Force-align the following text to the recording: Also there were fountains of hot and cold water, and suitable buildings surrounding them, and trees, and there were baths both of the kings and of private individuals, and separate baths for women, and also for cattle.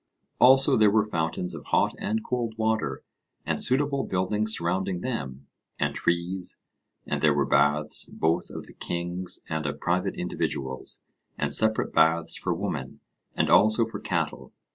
Also 0.39 0.77
there 0.77 0.89
were 0.89 1.05
fountains 1.05 1.53
of 1.53 1.65
hot 1.67 1.93
and 1.99 2.23
cold 2.23 2.55
water, 2.57 3.03
and 3.45 3.61
suitable 3.61 4.03
buildings 4.03 4.55
surrounding 4.55 5.01
them, 5.01 5.45
and 5.77 5.93
trees, 5.93 6.59
and 7.05 7.21
there 7.21 7.35
were 7.35 7.45
baths 7.45 8.05
both 8.05 8.49
of 8.49 8.65
the 8.65 8.73
kings 8.73 9.45
and 9.47 9.67
of 9.67 9.79
private 9.79 10.15
individuals, 10.15 11.03
and 11.37 11.53
separate 11.53 11.93
baths 11.93 12.35
for 12.35 12.51
women, 12.51 12.99
and 13.35 13.51
also 13.51 13.85
for 13.85 13.99
cattle. 13.99 14.51